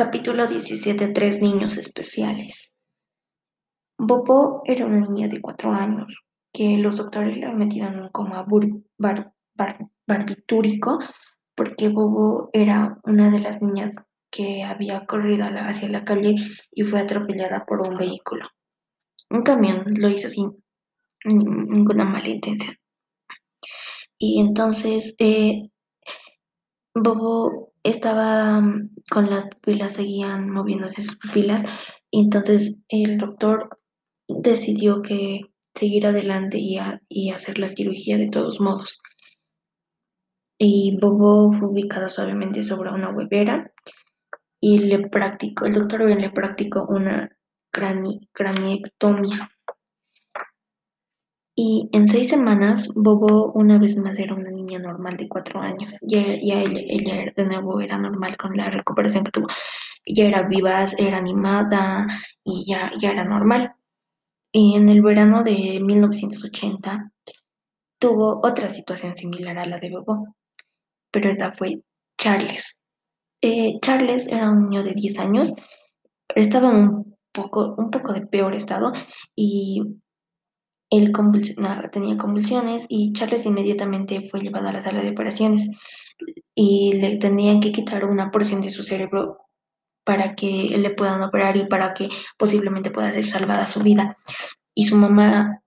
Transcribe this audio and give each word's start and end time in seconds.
Capítulo 0.00 0.46
17. 0.46 1.08
Tres 1.08 1.42
niños 1.42 1.76
especiales. 1.76 2.72
Bobo 3.98 4.62
era 4.64 4.86
una 4.86 4.98
niña 4.98 5.28
de 5.28 5.42
cuatro 5.42 5.72
años 5.72 6.22
que 6.54 6.78
los 6.78 6.96
doctores 6.96 7.36
le 7.36 7.44
han 7.44 7.58
metido 7.58 7.86
en 7.86 8.00
un 8.00 8.08
coma 8.08 8.46
barbitúrico 10.06 11.00
porque 11.54 11.90
Bobo 11.90 12.48
era 12.54 12.98
una 13.04 13.30
de 13.30 13.40
las 13.40 13.60
niñas 13.60 13.92
que 14.30 14.62
había 14.62 15.04
corrido 15.04 15.44
hacia 15.44 15.90
la 15.90 16.06
calle 16.06 16.34
y 16.72 16.82
fue 16.84 17.00
atropellada 17.00 17.66
por 17.66 17.86
un 17.86 17.98
vehículo. 17.98 18.48
Un 19.28 19.42
camión 19.42 19.84
lo 19.84 20.08
hizo 20.08 20.30
sin 20.30 20.64
ninguna 21.26 22.06
mala 22.06 22.28
intención. 22.30 22.74
Y 24.16 24.40
entonces 24.40 25.14
eh, 25.18 25.68
Bobo 26.94 27.69
estaba 27.82 28.62
con 29.10 29.30
las 29.30 29.46
pupilas, 29.46 29.94
seguían 29.94 30.50
moviéndose 30.50 31.02
sus 31.02 31.16
pupilas, 31.16 31.62
y 32.10 32.20
entonces 32.24 32.80
el 32.88 33.18
doctor 33.18 33.80
decidió 34.28 35.02
que 35.02 35.42
seguir 35.74 36.06
adelante 36.06 36.58
y, 36.58 37.30
hacer 37.30 37.58
la 37.58 37.68
cirugía 37.68 38.18
de 38.18 38.28
todos 38.28 38.60
modos. 38.60 39.00
Y 40.58 40.98
Bobo 41.00 41.52
fue 41.52 41.68
ubicado 41.68 42.08
suavemente 42.08 42.62
sobre 42.62 42.90
una 42.90 43.10
huevera 43.10 43.72
y 44.60 44.78
le 44.78 45.08
practicó, 45.08 45.64
el 45.64 45.72
doctor 45.72 46.02
le 46.02 46.30
practicó 46.30 46.86
una 46.86 47.34
craniectomía. 47.72 49.50
Y 51.62 51.90
en 51.92 52.08
seis 52.08 52.30
semanas, 52.30 52.88
Bobo 52.94 53.52
una 53.52 53.78
vez 53.78 53.94
más 53.98 54.18
era 54.18 54.34
una 54.34 54.50
niña 54.50 54.78
normal 54.78 55.18
de 55.18 55.28
cuatro 55.28 55.60
años. 55.60 55.98
Ya, 56.08 56.22
ella, 56.22 56.62
ella, 56.64 57.30
de 57.36 57.44
nuevo 57.44 57.82
era 57.82 57.98
normal 57.98 58.34
con 58.38 58.56
la 58.56 58.70
recuperación 58.70 59.24
que 59.24 59.30
tuvo. 59.30 59.48
Ya 60.06 60.24
era 60.24 60.48
vivaz, 60.48 60.94
era 60.98 61.18
animada 61.18 62.06
y 62.42 62.64
ya, 62.66 62.90
ya 62.98 63.10
era 63.10 63.24
normal. 63.24 63.74
Y 64.50 64.74
en 64.74 64.88
el 64.88 65.02
verano 65.02 65.42
de 65.42 65.80
1980 65.82 67.12
tuvo 67.98 68.40
otra 68.42 68.66
situación 68.68 69.14
similar 69.14 69.58
a 69.58 69.66
la 69.66 69.78
de 69.78 69.90
Bobo, 69.90 70.34
pero 71.10 71.28
esta 71.28 71.52
fue 71.52 71.82
Charles. 72.16 72.78
Eh, 73.42 73.78
Charles 73.82 74.28
era 74.28 74.48
un 74.50 74.70
niño 74.70 74.82
de 74.82 74.94
10 74.94 75.18
años, 75.18 75.52
estaba 76.34 76.70
en 76.70 76.76
un 76.76 77.18
poco, 77.32 77.74
un 77.76 77.90
poco 77.90 78.14
de 78.14 78.26
peor 78.26 78.54
estado 78.54 78.92
y 79.36 79.99
él 80.90 81.12
tenía 81.92 82.16
convulsiones 82.16 82.84
y 82.88 83.12
Charles 83.12 83.46
inmediatamente 83.46 84.28
fue 84.28 84.40
llevado 84.40 84.68
a 84.68 84.72
la 84.72 84.80
sala 84.80 85.02
de 85.02 85.10
operaciones 85.10 85.70
y 86.54 86.94
le 86.94 87.16
tenían 87.16 87.60
que 87.60 87.72
quitar 87.72 88.04
una 88.04 88.30
porción 88.30 88.60
de 88.60 88.70
su 88.70 88.82
cerebro 88.82 89.38
para 90.04 90.34
que 90.34 90.74
le 90.76 90.90
puedan 90.90 91.22
operar 91.22 91.56
y 91.56 91.66
para 91.66 91.94
que 91.94 92.08
posiblemente 92.36 92.90
pueda 92.90 93.12
ser 93.12 93.24
salvada 93.24 93.66
su 93.68 93.80
vida. 93.80 94.16
Y 94.74 94.84
su 94.84 94.96
mamá 94.96 95.62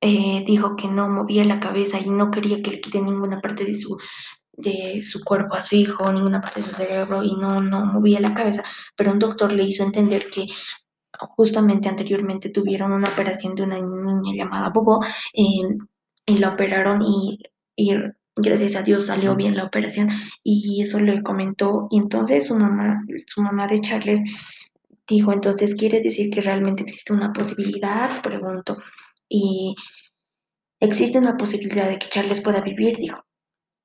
eh, 0.00 0.44
dijo 0.46 0.74
que 0.76 0.88
no 0.88 1.08
movía 1.08 1.44
la 1.44 1.60
cabeza 1.60 2.00
y 2.00 2.10
no 2.10 2.30
quería 2.30 2.60
que 2.62 2.70
le 2.70 2.80
quiten 2.80 3.04
ninguna 3.04 3.40
parte 3.40 3.64
de 3.64 3.74
su, 3.74 3.96
de 4.52 5.02
su 5.02 5.22
cuerpo 5.22 5.54
a 5.54 5.60
su 5.60 5.76
hijo, 5.76 6.12
ninguna 6.12 6.40
parte 6.40 6.60
de 6.60 6.66
su 6.68 6.74
cerebro 6.74 7.22
y 7.22 7.36
no, 7.36 7.60
no 7.60 7.84
movía 7.86 8.20
la 8.20 8.34
cabeza, 8.34 8.64
pero 8.96 9.12
un 9.12 9.20
doctor 9.20 9.52
le 9.52 9.64
hizo 9.64 9.84
entender 9.84 10.28
que 10.30 10.46
justamente 11.36 11.88
anteriormente 11.88 12.50
tuvieron 12.50 12.92
una 12.92 13.08
operación 13.08 13.54
de 13.54 13.62
una 13.62 13.80
niña 13.80 14.34
llamada 14.36 14.70
Bobo 14.70 15.04
eh, 15.34 15.76
y 16.26 16.38
la 16.38 16.50
operaron 16.50 16.98
y, 17.02 17.38
gracias 18.36 18.76
a 18.76 18.82
Dios 18.82 19.06
salió 19.06 19.34
bien 19.34 19.56
la 19.56 19.64
operación 19.64 20.08
y 20.44 20.82
eso 20.82 21.00
le 21.00 21.22
comentó. 21.22 21.88
Y 21.90 21.98
entonces 21.98 22.46
su 22.46 22.54
mamá, 22.54 23.02
su 23.26 23.42
mamá 23.42 23.66
de 23.66 23.80
Charles 23.80 24.20
dijo, 25.08 25.32
entonces 25.32 25.74
quiere 25.74 26.00
decir 26.00 26.30
que 26.30 26.40
realmente 26.40 26.82
existe 26.82 27.12
una 27.12 27.32
posibilidad, 27.32 28.22
pregunto, 28.22 28.76
y 29.28 29.74
existe 30.80 31.18
una 31.18 31.36
posibilidad 31.36 31.88
de 31.88 31.98
que 31.98 32.08
Charles 32.08 32.40
pueda 32.40 32.60
vivir, 32.60 32.96
dijo. 32.96 33.27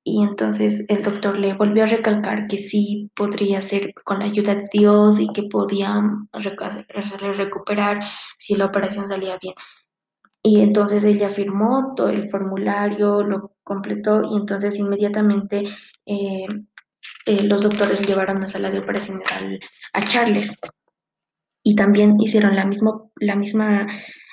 Y 0.06 0.22
entonces 0.22 0.84
el 0.88 1.02
doctor 1.02 1.38
le 1.38 1.54
volvió 1.54 1.84
a 1.84 1.86
recalcar 1.86 2.46
que 2.46 2.58
sí 2.58 3.10
podría 3.16 3.62
ser 3.62 3.94
con 4.04 4.18
la 4.18 4.26
ayuda 4.26 4.54
de 4.54 4.68
Dios 4.70 5.18
y 5.18 5.32
que 5.32 5.44
podía 5.44 5.94
recuperar 7.36 8.00
si 8.36 8.54
la 8.54 8.66
operación 8.66 9.08
salía 9.08 9.38
bien. 9.40 9.54
Y 10.42 10.60
entonces 10.60 11.04
ella 11.04 11.30
firmó 11.30 11.94
todo 11.96 12.10
el 12.10 12.28
formulario, 12.28 13.22
lo 13.22 13.54
completó 13.62 14.22
y 14.30 14.36
entonces 14.36 14.76
inmediatamente 14.78 15.64
eh, 16.04 16.46
eh, 17.24 17.42
los 17.44 17.62
doctores 17.62 18.06
llevaron 18.06 18.36
a 18.36 18.40
la 18.40 18.48
sala 18.48 18.70
de 18.70 18.80
operaciones 18.80 19.26
a 19.94 20.00
Charles. 20.06 20.54
Y 21.62 21.76
también 21.76 22.20
hicieron 22.20 22.54
la, 22.56 22.66
mismo, 22.66 23.10
la 23.16 23.36
misma 23.36 23.86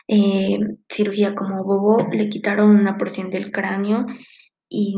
eh, 0.10 0.60
cirugía 0.90 1.34
como 1.34 1.64
Bobo, 1.64 2.10
le 2.12 2.28
quitaron 2.28 2.72
una 2.72 2.98
porción 2.98 3.30
del 3.30 3.50
cráneo 3.50 4.06
y 4.68 4.96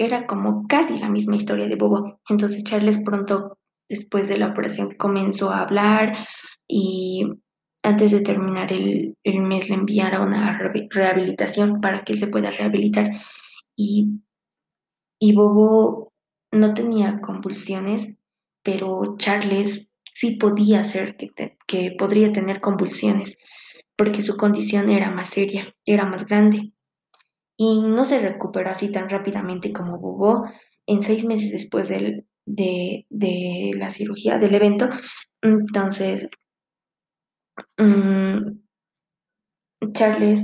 era 0.00 0.26
como 0.26 0.66
casi 0.66 0.98
la 0.98 1.10
misma 1.10 1.36
historia 1.36 1.68
de 1.68 1.76
Bobo. 1.76 2.20
Entonces 2.28 2.64
Charles 2.64 2.98
pronto, 3.04 3.58
después 3.86 4.28
de 4.28 4.38
la 4.38 4.48
operación, 4.48 4.94
comenzó 4.96 5.50
a 5.50 5.60
hablar 5.60 6.16
y 6.66 7.26
antes 7.82 8.10
de 8.10 8.22
terminar 8.22 8.72
el, 8.72 9.14
mes 9.24 9.68
le 9.68 9.74
enviaron 9.74 10.22
a 10.22 10.26
una 10.26 10.58
rehabilitación 10.90 11.82
para 11.82 12.02
que 12.02 12.14
él 12.14 12.18
se 12.18 12.28
pueda 12.28 12.50
rehabilitar. 12.50 13.10
Y, 13.76 14.22
y 15.18 15.34
Bobo 15.34 16.14
no 16.50 16.72
tenía 16.72 17.20
convulsiones, 17.20 18.08
pero 18.62 19.16
Charles 19.18 19.90
sí 20.14 20.36
podía 20.36 20.82
ser 20.82 21.18
que, 21.18 21.28
que 21.66 21.94
podría 21.98 22.32
tener 22.32 22.62
convulsiones, 22.62 23.36
porque 23.96 24.22
su 24.22 24.38
condición 24.38 24.88
era 24.88 25.10
más 25.10 25.28
seria, 25.28 25.74
era 25.84 26.06
más 26.06 26.26
grande 26.26 26.72
y 27.62 27.82
no 27.82 28.06
se 28.06 28.18
recuperó 28.18 28.70
así 28.70 28.90
tan 28.90 29.10
rápidamente 29.10 29.70
como 29.70 29.98
Bobo. 29.98 30.48
En 30.86 31.02
seis 31.02 31.26
meses 31.26 31.52
después 31.52 31.88
de, 31.88 32.24
la 33.76 33.90
cirugía, 33.90 34.38
del 34.38 34.54
evento, 34.54 34.88
entonces 35.42 36.30
mm, 37.76 38.60
Charles 39.92 40.42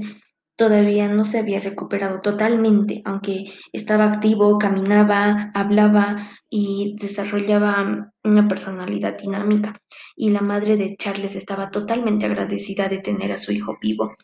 todavía 0.57 1.09
no 1.09 1.25
se 1.25 1.39
había 1.39 1.59
recuperado 1.59 2.21
totalmente, 2.21 3.01
aunque 3.07 3.47
estaba 3.73 4.05
activo, 4.05 4.59
caminaba, 4.59 5.51
hablaba 5.55 6.19
y 6.51 6.97
desarrollaba 7.01 8.13
una 8.25 8.47
personalidad 8.47 9.17
dinámica. 9.19 9.73
Y 10.17 10.31
la 10.31 10.43
madre 10.43 10.77
de 10.77 10.97
Charles 10.99 11.35
estaba 11.35 11.71
totalmente 11.71 12.27
agradecida 12.27 12.89
de 12.89 12.99
tener 12.99 13.33
a 13.33 13.39
su 13.39 13.53
hijo 13.53 13.79
vivo. 13.81 14.15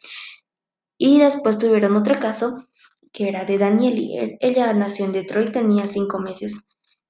Y 0.99 1.19
después 1.21 1.57
tuvieron 1.57 1.97
otro 1.97 2.21
caso 2.21 2.69
que 3.13 3.29
era 3.29 3.45
de 3.45 3.59
Danieli. 3.59 4.37
Ella 4.41 4.73
nació 4.73 5.05
en 5.05 5.13
Detroit, 5.13 5.53
tenía 5.53 5.87
cinco 5.87 6.19
meses. 6.19 6.65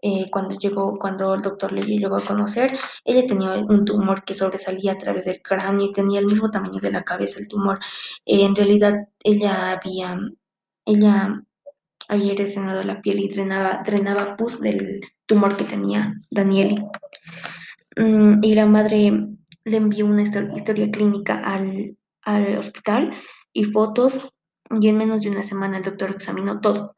Eh, 0.05 0.29
cuando 0.33 0.57
llegó, 0.59 0.99
cuando 0.99 1.33
el 1.35 1.43
doctor 1.43 1.73
le 1.73 1.83
llegó 1.83 2.17
a 2.17 2.25
conocer, 2.25 2.77
ella 3.05 3.25
tenía 3.25 3.53
un 3.53 3.85
tumor 3.85 4.25
que 4.25 4.35
sobresalía 4.35 4.93
a 4.93 4.99
través 4.99 5.27
del 5.27 5.41
cráneo 5.41 5.87
y 5.87 5.93
tenía 5.93 6.19
el 6.19 6.27
mismo 6.27 6.51
tamaño 6.51 6.81
de 6.81 6.91
la 6.91 7.05
cabeza 7.05 7.39
el 7.39 7.47
tumor. 7.47 7.79
Eh, 8.27 8.45
en 8.45 8.57
realidad, 8.57 8.95
ella 9.23 9.71
había, 9.71 10.19
ella 10.87 11.45
había 12.09 12.33
erosionado 12.33 12.83
la 12.83 13.01
piel 13.01 13.21
y 13.21 13.29
drenaba, 13.29 13.83
drenaba 13.87 14.37
pus 14.37 14.61
del 14.61 15.01
tumor 15.27 15.57
que 15.57 15.65
tenía 15.65 16.15
Danieli. 16.31 16.77
Mm, 17.97 18.43
y 18.43 18.55
la 18.55 18.67
madre 18.67 19.13
le 19.65 19.77
envió 19.77 20.07
una 20.07 20.23
historia 20.23 20.91
clínica 20.91 21.39
al, 21.39 21.97
al 22.23 22.59
hospital 22.59 23.13
y 23.53 23.65
fotos 23.65 24.32
y 24.81 24.89
en 24.89 24.97
menos 24.97 25.23
de 25.23 25.31
una 25.31 25.43
semana 25.43 25.79
el 25.79 25.85
doctor 25.85 26.11
examinó 26.11 26.61
todo. 26.61 26.95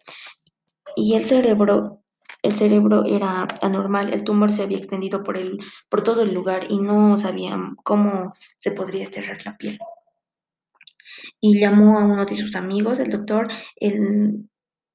Y 0.97 1.15
el 1.15 1.25
cerebro, 1.25 2.03
el 2.43 2.53
cerebro 2.53 3.05
era 3.05 3.47
anormal, 3.63 4.13
el 4.13 4.25
tumor 4.25 4.53
se 4.53 4.63
había 4.63 4.79
extendido 4.79 5.23
por, 5.23 5.37
el, 5.37 5.59
por 5.89 6.03
todo 6.03 6.23
el 6.23 6.35
lugar 6.35 6.67
y 6.69 6.79
no 6.79 7.17
sabían 7.17 7.75
cómo 7.83 8.35
se 8.57 8.73
podría 8.73 9.07
cerrar 9.07 9.39
la 9.45 9.57
piel. 9.57 9.79
Y 11.41 11.59
llamó 11.59 11.99
a 11.99 12.05
uno 12.05 12.25
de 12.25 12.37
sus 12.37 12.55
amigos, 12.57 13.01
el 13.01 13.11
doctor, 13.11 13.49
el 13.77 14.49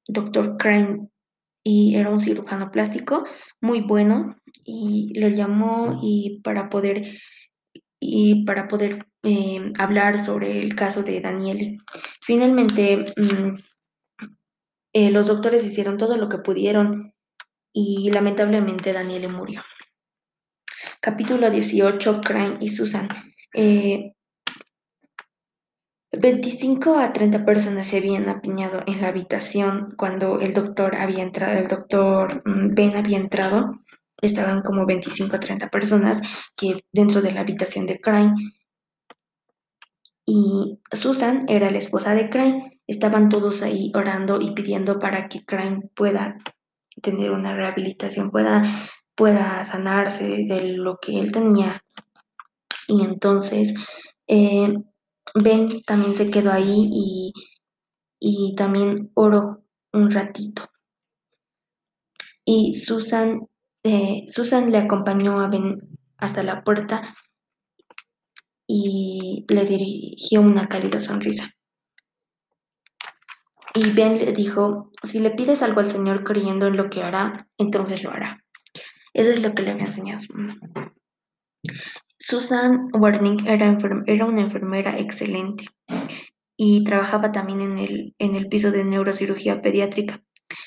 doctor 0.08 0.58
Crane, 0.58 1.10
y 1.64 1.96
era 1.96 2.10
un 2.10 2.20
cirujano 2.20 2.72
plástico 2.72 3.26
muy 3.62 3.82
bueno, 3.82 4.36
y 4.64 5.14
le 5.20 5.36
llamó 5.36 6.00
y 6.02 6.42
para 6.44 6.70
poder 6.70 7.18
y 8.00 8.46
para 8.46 8.68
poder 8.68 9.09
eh, 9.24 9.74
hablar 9.78 10.24
sobre 10.24 10.60
el 10.60 10.76
caso 10.76 11.04
de 11.04 11.20
Daniel. 11.22 11.80
Finalmente, 12.22 13.06
mm, 13.18 13.58
eh, 14.94 15.12
los 15.12 15.28
doctores 15.28 15.66
hicieron 15.66 15.98
todo 15.98 16.18
lo 16.18 16.30
que 16.30 16.38
pudieron 16.38 17.14
y 17.74 18.10
lamentablemente 18.12 18.94
Daniel 18.94 19.32
murió. 19.32 19.62
Capítulo 21.02 21.50
18, 21.50 22.22
Crane 22.22 22.58
y 22.60 22.70
Susan. 22.70 23.10
25 26.12 27.00
eh, 27.00 27.04
a 27.04 27.14
30 27.14 27.46
personas 27.46 27.88
se 27.88 27.98
habían 27.98 28.30
apiñado 28.30 28.84
en 28.88 29.02
la 29.02 29.10
habitación 29.10 29.96
cuando 29.98 30.40
el 30.40 30.54
doctor 30.54 30.96
había 30.96 31.24
entrado, 31.24 31.58
el 31.60 31.68
doctor 31.68 32.42
mm, 32.46 32.74
Ben 32.74 32.96
había 32.96 33.18
entrado 33.18 33.80
estaban 34.22 34.62
como 34.62 34.86
25 34.86 35.36
o 35.36 35.40
30 35.40 35.70
personas 35.70 36.20
que 36.56 36.84
dentro 36.92 37.22
de 37.22 37.32
la 37.32 37.42
habitación 37.42 37.86
de 37.86 38.00
Crane 38.00 38.34
y 40.32 40.80
Susan 40.92 41.40
era 41.48 41.72
la 41.72 41.80
esposa 41.80 42.14
de 42.14 42.30
Crane. 42.30 42.80
Estaban 42.86 43.30
todos 43.30 43.64
ahí 43.64 43.92
orando 43.96 44.40
y 44.40 44.52
pidiendo 44.52 45.00
para 45.00 45.28
que 45.28 45.44
Crane 45.44 45.90
pueda 45.96 46.38
tener 47.02 47.32
una 47.32 47.56
rehabilitación, 47.56 48.30
pueda, 48.30 48.62
pueda 49.16 49.66
sanarse 49.66 50.26
de 50.28 50.78
lo 50.78 51.00
que 51.00 51.20
él 51.20 51.32
tenía. 51.32 51.84
Y 52.88 53.04
entonces 53.04 53.74
eh, 54.28 54.72
Ben 55.34 55.82
también 55.82 56.14
se 56.14 56.30
quedó 56.30 56.52
ahí 56.52 56.88
y, 56.92 57.34
y 58.20 58.54
también 58.54 59.10
oró 59.16 59.64
un 59.94 60.12
ratito. 60.12 60.70
Y 62.46 62.76
Susan, 62.76 63.48
eh, 63.82 64.26
Susan 64.28 64.72
le 64.72 64.78
acompañó 64.78 65.40
a 65.40 65.48
Ben 65.48 65.90
hasta 66.18 66.44
la 66.44 66.64
puerta 66.64 67.16
y 68.72 69.46
le 69.48 69.66
dirigió 69.66 70.42
una 70.42 70.68
cálida 70.70 71.02
sonrisa. 71.02 71.50
Y 73.74 73.90
Ben 73.94 74.20
le 74.20 74.32
dijo, 74.32 74.92
si 75.02 75.20
le 75.20 75.32
pides 75.32 75.64
algo 75.64 75.80
al 75.80 75.90
Señor 75.90 76.24
creyendo 76.24 76.68
en 76.68 76.78
lo 76.78 76.88
que 76.92 77.02
hará, 77.02 77.34
entonces 77.58 78.04
lo 78.04 78.12
hará. 78.12 78.44
Eso 79.12 79.32
es 79.32 79.42
lo 79.42 79.56
que 79.56 79.64
le 79.64 79.72
había 79.72 79.86
enseñado 79.86 80.20
su 80.20 80.34
mamá. 80.34 80.56
Susan 82.20 82.90
Warning 82.94 83.48
era, 83.48 83.76
era 84.06 84.26
una 84.26 84.42
enfermera 84.42 85.00
excelente 85.00 85.66
y 86.56 86.84
trabajaba 86.84 87.32
también 87.32 87.62
en 87.62 87.78
el, 87.80 88.16
en 88.20 88.36
el 88.36 88.50
piso 88.50 88.70
de 88.70 88.84
neurocirugía 88.84 89.64
pediátrica. 89.64 90.22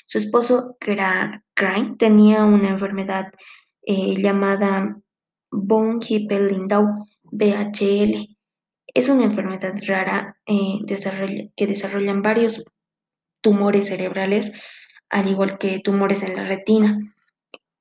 Su 0.05 0.17
esposo, 0.17 0.75
Crane, 0.77 1.95
tenía 1.97 2.43
una 2.43 2.67
enfermedad 2.67 3.27
eh, 3.85 4.21
llamada 4.21 4.97
Von 5.51 5.99
Hippel-Lindau, 6.01 7.05
BHL. 7.33 8.37
Es 8.93 9.09
una 9.09 9.23
enfermedad 9.23 9.73
rara 9.87 10.37
eh, 10.45 10.79
que 11.55 11.67
desarrollan 11.67 12.21
varios 12.21 12.63
tumores 13.41 13.87
cerebrales, 13.87 14.51
al 15.09 15.27
igual 15.27 15.57
que 15.57 15.79
tumores 15.79 16.23
en 16.23 16.35
la 16.35 16.45
retina. 16.45 16.99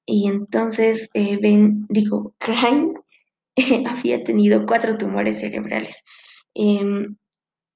Y 0.06 0.28
entonces 0.28 1.10
eh, 1.14 1.38
Ben, 1.40 1.86
digo, 1.88 2.34
Crane 2.38 2.94
había 3.86 4.24
tenido 4.24 4.64
cuatro 4.66 4.96
tumores 4.96 5.40
cerebrales. 5.40 6.02
Em, 6.54 7.16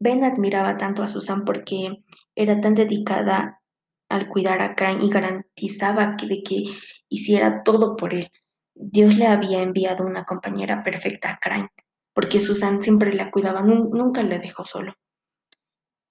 ben 0.01 0.25
admiraba 0.25 0.77
tanto 0.77 1.03
a 1.03 1.09
Susan 1.09 1.45
porque 1.45 1.91
era 2.35 2.61
tan 2.61 2.75
dedicada 2.75 3.61
al 4.09 4.29
cuidar 4.29 4.61
a 4.63 4.75
Crane 4.75 5.05
y 5.05 5.11
garantizaba 5.11 6.17
que, 6.17 6.27
de 6.27 6.43
que 6.43 6.65
hiciera 7.09 7.63
todo 7.63 7.97
por 7.97 8.15
él. 8.15 8.31
Dios 8.79 9.17
le 9.17 9.27
había 9.27 9.63
enviado 9.63 10.05
una 10.05 10.25
compañera 10.25 10.83
perfecta 10.83 11.31
a 11.31 11.39
Crane, 11.39 11.71
porque 12.15 12.41
Susan 12.41 12.83
siempre 12.83 13.13
la 13.13 13.31
cuidaba, 13.31 13.63
nunca 13.63 14.23
le 14.23 14.39
dejó 14.39 14.65
solo. 14.65 14.95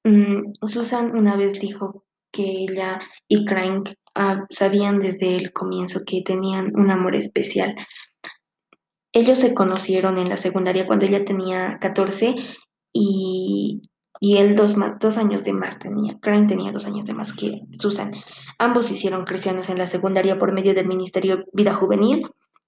Mm, 0.03 0.53
Susan 0.63 1.15
una 1.15 1.35
vez 1.35 1.59
dijo 1.59 2.05
que 2.31 2.43
ella 2.43 2.99
y 3.27 3.45
Crank 3.45 3.91
ah, 4.13 4.45
sabían 4.49 4.99
desde 4.99 5.35
el 5.35 5.53
comienzo 5.53 6.01
que 6.05 6.21
tenían 6.23 6.71
un 6.75 6.91
amor 6.91 7.15
especial. 7.15 7.75
Ellos 9.13 9.39
se 9.39 9.53
conocieron 9.55 10.17
en 10.17 10.29
la 10.29 10.37
secundaria 10.37 10.85
cuando 10.85 11.05
ella 11.05 11.23
tenía 11.23 11.79
14 11.79 12.35
y, 12.91 13.81
él 14.21 14.55
dos, 14.55 14.75
dos, 14.99 15.17
años 15.17 15.43
de 15.43 15.53
más 15.53 15.79
tenía. 15.79 16.19
Crank 16.19 16.49
tenía 16.49 16.71
dos 16.71 16.85
años 16.85 17.05
de 17.05 17.13
más 17.13 17.31
que 17.33 17.61
Susan. 17.79 18.11
Ambos 18.59 18.91
hicieron 18.91 19.23
cristianos 19.23 19.69
en 19.69 19.77
la 19.77 19.87
secundaria 19.87 20.37
por 20.37 20.51
medio 20.51 20.73
del 20.73 20.87
Ministerio 20.87 21.45
Vida 21.53 21.75
Juvenil. 21.75 22.27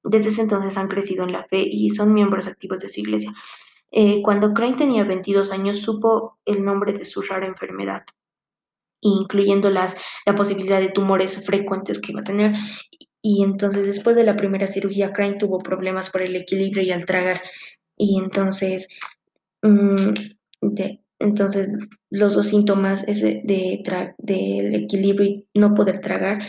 Desde 0.10 0.30
ese 0.30 0.42
entonces 0.42 0.78
han 0.78 0.88
crecido 0.88 1.24
en 1.24 1.32
la 1.32 1.44
fe 1.44 1.64
y 1.70 1.90
son 1.90 2.14
miembros 2.14 2.48
activos 2.48 2.80
de 2.80 2.90
su 2.90 3.02
iglesia. 3.02 3.34
Eh, 3.92 4.22
cuando 4.22 4.54
Crane 4.54 4.78
tenía 4.78 5.04
22 5.04 5.52
años, 5.52 5.80
supo 5.80 6.38
el 6.46 6.64
nombre 6.64 6.94
de 6.94 7.06
su 7.06 7.22
rara 7.22 7.48
enfermedad, 7.48 8.04
incluyendo 9.02 9.70
las, 9.70 9.96
la 10.26 10.36
posibilidad 10.36 10.80
de 10.80 10.90
tumores 10.90 11.46
frecuentes 11.46 12.00
que 12.00 12.12
iba 12.12 12.22
a 12.22 12.26
tener. 12.26 12.54
Y 13.22 13.44
entonces, 13.44 13.86
después 13.86 14.16
de 14.16 14.24
la 14.24 14.36
primera 14.36 14.68
cirugía, 14.68 15.14
Crane 15.14 15.38
tuvo 15.38 15.60
problemas 15.60 16.10
por 16.10 16.22
el 16.22 16.36
equilibrio 16.36 16.84
y 16.84 16.92
al 16.92 17.06
tragar. 17.06 17.42
Y 17.98 18.20
entonces, 18.20 18.88
mm, 19.62 20.14
entonces 21.20 21.70
los 22.10 22.36
dos 22.36 22.48
síntomas 22.48 23.06
de, 23.06 23.42
de 23.44 24.14
del 24.18 24.76
equilibrio 24.76 25.44
y 25.54 25.60
no 25.60 25.74
poder 25.74 26.00
tragar 26.00 26.40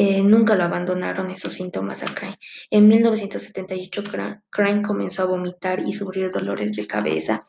eh, 0.00 0.22
nunca 0.22 0.54
lo 0.54 0.62
abandonaron 0.62 1.28
esos 1.28 1.54
síntomas 1.54 2.04
a 2.04 2.14
Crane. 2.14 2.38
En 2.70 2.86
1978, 2.86 4.04
Crane 4.48 4.80
comenzó 4.80 5.24
a 5.24 5.26
vomitar 5.26 5.80
y 5.80 5.92
sufrir 5.92 6.30
dolores 6.30 6.76
de 6.76 6.86
cabeza 6.86 7.44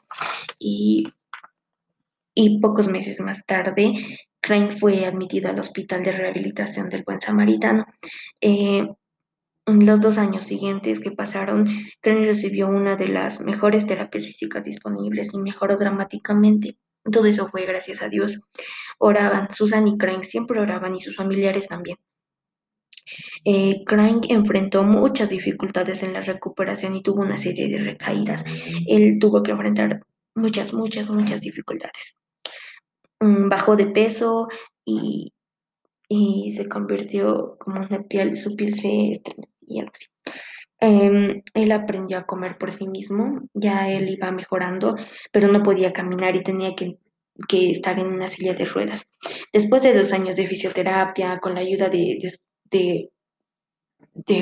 y, 0.58 1.14
pocos 2.60 2.88
meses 2.88 3.20
más 3.20 3.46
tarde, 3.46 3.94
Crane 4.42 4.72
fue 4.72 5.06
admitido 5.06 5.48
al 5.52 5.60
Hospital 5.60 6.02
de 6.02 6.12
Rehabilitación 6.12 6.90
del 6.90 7.04
Buen 7.04 7.22
Samaritano. 7.22 7.86
Eh, 8.42 8.88
en 9.68 9.86
los 9.86 10.02
dos 10.02 10.18
años 10.18 10.46
siguientes 10.46 11.00
que 11.00 11.12
pasaron, 11.12 11.70
Crane 12.02 12.26
recibió 12.26 12.68
una 12.68 12.96
de 12.96 13.10
las 13.10 13.42
mejores 13.42 13.86
terapias 13.86 14.26
físicas 14.26 14.64
disponibles 14.64 15.36
y 15.36 15.38
mejoró 15.38 15.78
dramáticamente. 15.78 16.80
Todo 17.12 17.28
eso 17.28 17.48
fue 17.50 17.68
gracias 17.68 18.02
a 18.02 18.10
Dios. 18.10 18.42
Oraban, 18.98 19.52
Susan 19.52 19.88
y 19.88 20.00
Crane 20.00 20.24
siempre 20.24 20.60
oraban 20.60 20.96
y 20.96 21.00
sus 21.00 21.16
familiares 21.16 21.68
también. 21.68 21.98
Eh, 23.46 23.84
enfrentó 24.30 24.84
muchas 24.84 25.30
dificultades 25.30 26.04
en 26.04 26.14
la 26.14 26.22
recuperación 26.22 26.96
y 26.96 27.04
tuvo 27.04 27.22
una 27.22 27.38
serie 27.38 27.70
de 27.70 27.80
recaídas. 27.80 28.44
Él 28.88 29.18
tuvo 29.20 29.44
que 29.44 29.52
enfrentar 29.52 30.02
muchas, 30.36 30.74
muchas, 30.74 31.10
muchas 31.10 31.42
dificultades. 31.42 32.18
Mm, 33.20 33.50
bajó 33.50 33.76
de 33.76 33.88
peso 33.88 34.48
y, 34.86 35.34
y 36.08 36.52
se 36.52 36.68
convirtió 36.68 37.58
como 37.60 37.82
una 37.82 38.04
piel, 38.04 38.38
su 38.38 38.56
piel 38.56 38.74
se 38.74 39.10
estremeció. 39.10 39.92
Em, 40.82 41.44
él 41.54 41.72
aprendió 41.74 42.18
a 42.20 42.26
comer 42.26 42.58
por 42.58 42.72
sí 42.72 42.88
mismo, 42.88 43.42
ya 43.54 43.90
él 43.90 44.10
iba 44.10 44.32
mejorando, 44.32 44.96
pero 45.32 45.52
no 45.52 45.62
podía 45.62 45.92
caminar 45.92 46.36
y 46.38 46.44
tenía 46.44 46.74
que, 46.76 46.98
que 47.50 47.72
estar 47.72 48.00
en 48.00 48.08
una 48.08 48.28
silla 48.28 48.54
de 48.54 48.66
ruedas. 48.66 49.10
Después 49.52 49.84
de 49.84 49.94
dos 49.94 50.14
años 50.14 50.38
de 50.38 50.48
fisioterapia, 50.48 51.40
con 51.40 51.56
la 51.56 51.62
ayuda 51.62 51.90
de, 51.90 52.18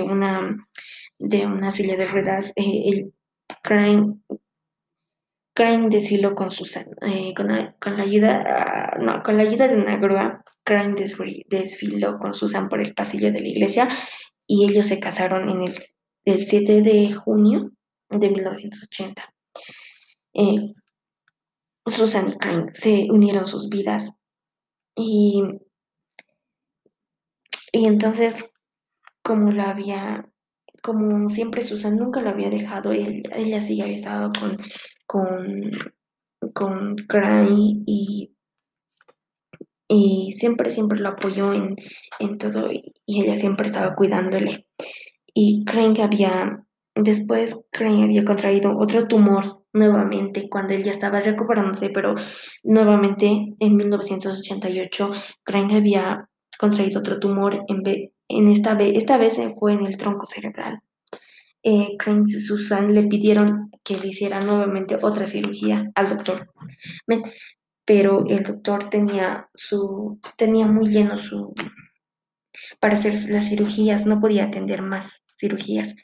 una, 0.02 0.68
de 1.20 1.46
una 1.46 1.72
silla 1.72 1.98
de 1.98 2.06
ruedas, 2.06 2.54
eh, 2.56 2.84
el 2.86 3.14
Crane, 3.64 4.20
Crane 5.54 5.90
desfiló 5.90 6.36
con 6.36 6.52
Susan, 6.52 6.86
eh, 7.02 7.34
con, 7.36 7.48
la, 7.48 7.76
con, 7.80 7.98
la, 7.98 8.04
ayuda, 8.04 8.98
no, 9.00 9.24
con 9.24 9.38
la 9.38 9.44
ayuda 9.44 9.68
de 9.68 9.76
una 9.76 9.98
grúa, 9.98 10.44
Crane 10.64 10.96
desfiló 11.48 12.20
con 12.20 12.34
Susan 12.34 12.70
por 12.70 12.82
el 12.82 12.94
pasillo 12.94 13.32
de 13.32 13.40
la 13.40 13.48
iglesia 13.48 13.90
y 14.46 14.70
ellos 14.70 14.88
se 14.88 15.00
casaron 15.00 15.50
en 15.50 15.64
el, 15.64 15.80
el 16.26 16.48
7 16.48 16.82
de 16.82 17.14
junio 17.14 17.72
de 18.10 18.30
1980. 18.30 19.34
Eh, 20.34 20.74
Susan 21.86 22.30
y 22.30 22.38
Crane 22.38 22.74
se 22.74 23.08
unieron 23.10 23.48
sus 23.48 23.70
vidas 23.70 24.14
y 24.96 25.42
y 27.72 27.86
entonces, 27.86 28.46
como 29.28 29.52
la 29.52 29.72
había, 29.72 30.26
como 30.82 31.28
siempre 31.28 31.62
Susan 31.62 31.98
nunca 31.98 32.22
lo 32.22 32.30
había 32.30 32.50
dejado, 32.50 32.94
ella 32.94 33.60
sí 33.60 33.82
había 33.82 33.96
estado 33.96 34.32
con, 34.40 34.58
con, 35.06 35.72
con 36.54 36.96
y, 37.50 38.34
y 39.90 40.32
siempre, 40.38 40.70
siempre 40.70 41.02
lo 41.02 41.10
apoyó 41.10 41.52
en, 41.54 41.76
todo 42.38 42.72
y 42.72 42.94
ella 43.22 43.36
siempre 43.36 43.66
estaba 43.66 43.96
cuidándole. 43.96 44.66
Y 45.34 45.66
Craig 45.66 46.00
había, 46.02 46.66
después 46.96 47.66
Craig 47.72 48.04
había 48.04 48.24
contraído 48.24 48.78
otro 48.78 49.10
tumor 49.10 49.66
nuevamente 49.74 50.48
cuando 50.50 50.74
él 50.74 50.84
ya 50.84 50.92
estaba 50.92 51.20
recuperándose, 51.20 51.90
pero 51.90 52.16
nuevamente 52.64 53.26
en 53.60 53.76
1988 53.76 55.12
Craig 55.44 55.68
había 55.74 56.30
contraído 56.58 57.02
otro 57.02 57.20
tumor, 57.20 57.66
en, 57.68 57.84
en 58.30 58.48
esta, 58.50 58.74
vez, 58.76 58.94
esta 58.96 59.18
vez 59.18 59.38
fue 59.60 59.74
en 59.74 59.86
el 59.86 59.98
tronco 59.98 60.26
cerebral. 60.28 60.82
Eh, 61.64 61.98
y 62.00 62.26
Susan 62.26 62.94
le 62.94 63.04
pidieron 63.04 63.72
que 63.84 63.98
le 63.98 64.08
hiciera 64.08 64.40
nuevamente 64.42 64.98
otra 65.02 65.26
cirugía 65.26 65.92
al 65.96 66.10
doctor, 66.10 66.52
pero 67.86 68.26
el 68.28 68.44
doctor 68.44 68.90
tenía, 68.90 69.50
su, 69.54 70.20
tenía 70.38 70.68
muy 70.68 70.90
lleno 70.90 71.18
su... 71.18 71.54
Para 72.80 72.96
hacer 72.96 73.30
las 73.30 73.50
cirugías 73.50 74.06
no 74.06 74.20
podía 74.20 74.46
atender 74.46 74.82
más 74.82 75.24
cirugías. 75.38 75.96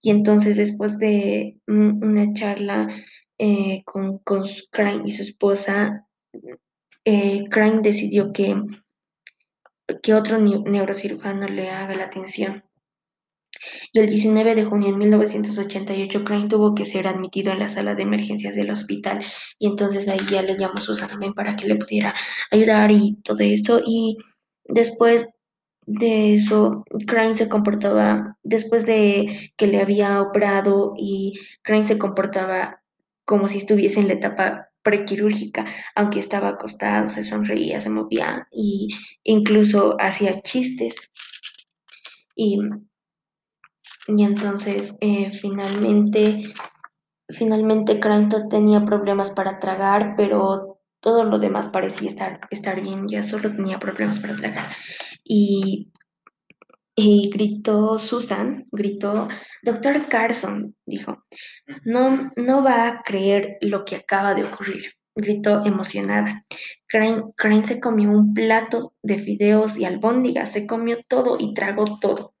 Y 0.00 0.10
entonces 0.10 0.56
después 0.56 0.98
de 0.98 1.56
una 1.66 2.32
charla 2.34 2.88
eh, 3.38 3.82
con, 3.84 4.18
con 4.18 4.42
Crane 4.70 5.02
y 5.04 5.10
su 5.10 5.22
esposa, 5.22 6.06
eh, 7.04 7.44
Crane 7.50 7.80
decidió 7.82 8.32
que 8.32 8.54
que 10.02 10.14
otro 10.14 10.38
neurocirujano 10.38 11.48
le 11.48 11.70
haga 11.70 11.94
la 11.94 12.04
atención. 12.04 12.64
y 13.92 14.00
el 14.00 14.06
19 14.06 14.54
de 14.54 14.64
junio 14.64 14.92
de 14.92 14.98
1988 14.98 16.24
Crane 16.24 16.48
tuvo 16.48 16.74
que 16.74 16.84
ser 16.86 17.08
admitido 17.08 17.52
en 17.52 17.58
la 17.58 17.68
sala 17.68 17.94
de 17.94 18.02
emergencias 18.02 18.54
del 18.54 18.70
hospital 18.70 19.24
y 19.58 19.66
entonces 19.66 20.08
ahí 20.08 20.20
ya 20.30 20.42
le 20.42 20.56
llamó 20.56 20.76
Susan 20.78 21.10
para 21.34 21.56
que 21.56 21.66
le 21.66 21.76
pudiera 21.76 22.14
ayudar 22.50 22.90
y 22.90 23.16
todo 23.22 23.38
esto 23.40 23.80
y 23.84 24.18
después 24.66 25.28
de 25.88 26.34
eso, 26.34 26.84
Crane 27.06 27.34
se 27.34 27.48
comportaba, 27.48 28.36
después 28.42 28.84
de 28.84 29.52
que 29.56 29.66
le 29.66 29.80
había 29.80 30.20
operado 30.20 30.92
y 30.98 31.40
Crane 31.62 31.84
se 31.84 31.96
comportaba 31.96 32.82
como 33.24 33.48
si 33.48 33.56
estuviese 33.58 34.00
en 34.00 34.08
la 34.08 34.14
etapa 34.14 34.67
prequirúrgica, 34.88 35.66
aunque 35.94 36.20
estaba 36.20 36.48
acostado, 36.48 37.08
se 37.08 37.22
sonreía, 37.22 37.80
se 37.80 37.90
movía 37.90 38.48
e 38.50 38.88
incluso 39.24 39.96
hacía 40.00 40.40
chistes. 40.40 40.94
Y 42.34 42.58
y 44.08 44.24
entonces, 44.24 44.96
eh, 45.02 45.30
finalmente, 45.30 46.54
finalmente 47.28 48.00
Cranston 48.00 48.48
tenía 48.48 48.82
problemas 48.82 49.30
para 49.30 49.58
tragar, 49.58 50.14
pero 50.16 50.80
todo 51.00 51.24
lo 51.24 51.38
demás 51.38 51.68
parecía 51.68 52.08
estar, 52.08 52.40
estar 52.50 52.80
bien, 52.80 53.06
ya 53.06 53.22
solo 53.22 53.54
tenía 53.54 53.78
problemas 53.78 54.18
para 54.18 54.34
tragar. 54.34 54.70
Y, 55.22 55.92
y 57.00 57.30
gritó 57.30 57.96
Susan, 58.00 58.64
gritó, 58.72 59.28
doctor 59.62 60.08
Carson, 60.08 60.74
dijo, 60.84 61.24
no, 61.84 62.32
no 62.34 62.64
va 62.64 62.88
a 62.88 63.02
creer 63.02 63.56
lo 63.60 63.84
que 63.84 63.94
acaba 63.94 64.34
de 64.34 64.42
ocurrir, 64.42 64.94
gritó 65.14 65.64
emocionada. 65.64 66.44
Crane, 66.88 67.22
Crane 67.36 67.62
se 67.62 67.78
comió 67.78 68.10
un 68.10 68.34
plato 68.34 68.94
de 69.00 69.16
fideos 69.16 69.78
y 69.78 69.84
albóndigas, 69.84 70.50
se 70.50 70.66
comió 70.66 70.98
todo 71.06 71.36
y 71.38 71.54
tragó 71.54 71.84
todo. 72.00 72.34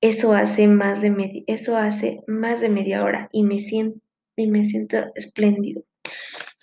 Eso 0.00 0.34
hace 0.34 0.68
más 0.68 1.00
de 1.00 1.10
media, 1.10 1.42
eso 1.48 1.76
hace 1.76 2.20
más 2.28 2.60
de 2.60 2.68
media 2.68 3.02
hora 3.02 3.28
y 3.32 3.42
me 3.42 3.58
siento, 3.58 3.98
y 4.36 4.46
me 4.46 4.62
siento 4.62 4.98
espléndido. 5.16 5.82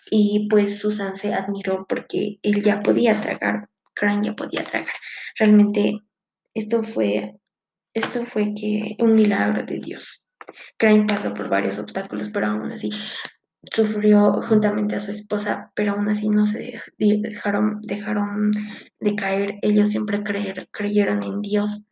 Y 0.10 0.48
pues 0.50 0.80
Susan 0.80 1.18
se 1.18 1.34
admiró 1.34 1.86
porque 1.90 2.40
él 2.42 2.64
ya 2.64 2.82
podía 2.82 3.20
tragar, 3.20 3.68
Crane 3.96 4.28
ya 4.28 4.34
podía 4.34 4.64
tragar. 4.64 4.96
Realmente 5.38 6.00
esto 6.54 6.84
fue, 6.84 7.36
esto 7.94 8.26
fue 8.26 8.54
que 8.54 8.96
un 9.00 9.16
milagro 9.16 9.64
de 9.64 9.80
Dios. 9.80 10.24
Crane 10.78 11.06
pasó 11.06 11.34
por 11.34 11.50
varios 11.50 11.80
obstáculos, 11.80 12.30
pero 12.30 12.48
aún 12.48 12.72
así 12.72 12.90
sufrió 13.72 14.42
juntamente 14.42 14.96
a 14.96 15.02
su 15.02 15.12
esposa, 15.12 15.72
pero 15.76 15.94
aún 15.94 16.10
así 16.10 16.30
no 16.30 16.46
se 16.46 16.82
dejaron, 16.98 17.82
dejaron 17.82 18.54
de 19.00 19.16
caer. 19.16 19.60
Ellos 19.62 19.90
siempre 19.90 20.24
creyeron 20.24 21.24
en 21.24 21.42
Dios 21.42 21.88